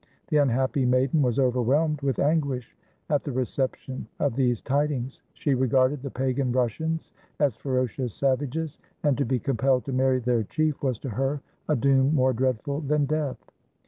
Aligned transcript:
The 0.29 0.37
unhappy 0.37 0.83
maiden 0.83 1.21
was 1.21 1.37
overwhelmed 1.37 2.01
with 2.01 2.17
anguish 2.17 2.75
at 3.11 3.23
the 3.23 3.31
reception 3.31 4.07
of 4.17 4.35
these 4.35 4.59
tidings. 4.59 5.21
She 5.33 5.53
re 5.53 5.67
garded 5.67 6.01
the 6.01 6.09
pagan 6.09 6.51
Russians 6.51 7.11
as 7.39 7.55
ferocious 7.55 8.15
savages; 8.15 8.79
and 9.03 9.15
to 9.19 9.25
be 9.25 9.37
compelled 9.37 9.85
to 9.85 9.93
marry 9.93 10.17
their 10.17 10.41
chief 10.41 10.81
was 10.81 10.97
to 11.01 11.09
her 11.09 11.41
a 11.69 11.75
doom 11.75 12.15
more 12.15 12.33
dreadful 12.33 12.79
than 12.81 13.05
death. 13.05 13.37